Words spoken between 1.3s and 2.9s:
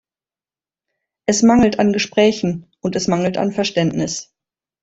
mangelt an Gesprächen,